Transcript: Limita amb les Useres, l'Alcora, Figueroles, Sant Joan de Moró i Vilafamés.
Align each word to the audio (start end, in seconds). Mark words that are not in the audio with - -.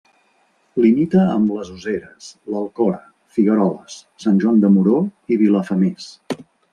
Limita 0.83 1.25
amb 1.33 1.51
les 1.57 1.67
Useres, 1.73 2.29
l'Alcora, 2.53 3.01
Figueroles, 3.35 3.99
Sant 4.25 4.39
Joan 4.45 4.65
de 4.65 4.73
Moró 4.79 5.03
i 5.35 5.39
Vilafamés. 5.43 6.09